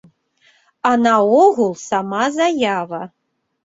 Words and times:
А 0.91 0.93
наогул, 1.03 1.69
сама 1.89 2.23
заява. 2.39 3.03